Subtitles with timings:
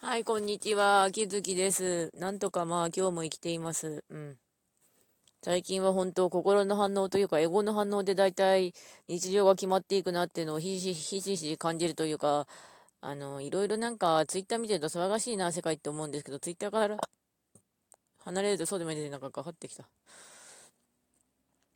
[0.00, 1.02] はい、こんにちは。
[1.02, 2.12] 秋月です。
[2.14, 4.04] なんとかまあ今日も生きています。
[4.08, 4.38] うん。
[5.42, 8.74] 最近は本当心の反応というか、エゴの反応で大体
[9.08, 12.46] 日常が決まっていくなっていうのをひしひしひし感じるというか、
[13.00, 16.96] あの、いろいろなんかツイッター見てると騒がしいな、世界って思うんですけど、ツイッターから
[18.18, 19.88] 離れるとそうでもいいでなんかかかってきた。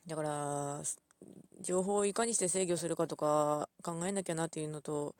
[0.06, 0.80] だから、
[1.60, 5.16] 情報をいかにして制御するかとか考えなきゃなっていうのと、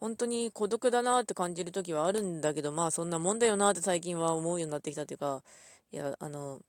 [0.00, 5.42] 本当に孤独だなって感じる時はあるんだけど、まあそんなもんだよなって最近は思うようになってきたというか、
[5.92, 6.60] いや、あの、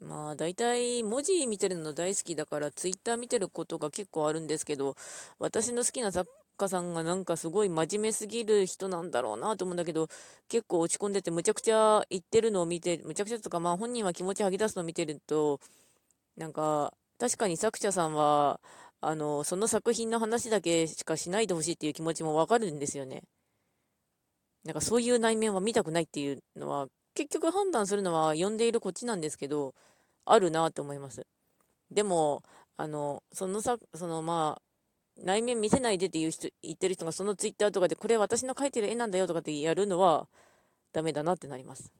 [0.00, 4.96] まあ大体文字見てるの大好きだからツイッター見てることが結構あるんですけど、
[5.38, 10.08] 私の好きな作家さんがなんかすごい真面目すぎる人なんだろうなと思うんだけど、
[10.48, 15.60] 結構落ち込んでてむちゃくちゃ言ってるのを見て、むちゃくちゃとかまあ本人は気持ち吐き出すのを見てると、
[16.36, 18.60] なんか確かに作者さんは、
[19.00, 23.22] あの、その作品の話だけしかしないでほしいっていう気持ちもわかるんですよね。
[24.64, 29.74] なんかそういう内面は見たくないっていうのは、結局判断するのは読んでいるこっちなんですけど、
[30.24, 31.26] あるなと思います。
[31.90, 32.42] でも、
[32.76, 34.62] あの、そのさ、そのまあ、
[35.22, 40.28] 内面見せないでっていう人、言ってる人がそのツイッターとかで、これ私の描いてる絵なんだよとかってやるのは、
[40.92, 41.92] ダメだなってなります。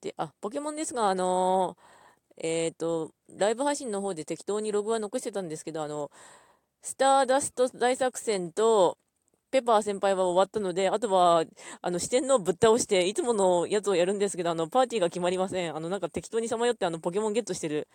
[0.00, 2.02] で、あ、ポケモンですが、あのー
[2.38, 6.10] えっ、ー、と、ライブ配信の方で適当にログは残してたんですけど、あの、
[6.82, 8.98] スターダスト大作戦と、
[9.52, 11.44] ペパー先輩は終わったので、あとは、
[11.82, 15.76] あの、四天王ぶっ倒して、いつものやつをやるんですけど、あの、パーティーが決まりません。
[15.76, 17.86] あの、なんか適当にさまよって、あの、ポケモンゲットしてる。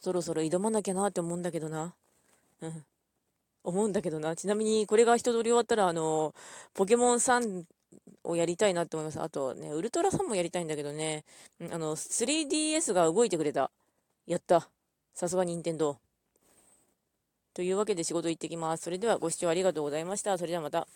[0.00, 1.94] そろそろ挑まなきゃなって思うんだけどな。
[2.60, 2.84] うん。
[3.62, 4.34] 思うんだけどな。
[4.34, 6.34] ちなみに、これが一通り終わったら、あの、
[6.74, 7.64] ポケモン3
[8.24, 9.20] をやりたいなって思います。
[9.20, 11.24] あとね、ウルトラさんもやりたいんだけどね、
[11.70, 13.70] あの、3DS が動いてくれた。
[14.26, 14.68] やった。
[15.14, 15.98] さすが任天堂。
[17.52, 18.84] というわけで仕事行ってきます。
[18.84, 20.38] それではご視聴ありがとうございました。
[20.38, 20.86] それではまた。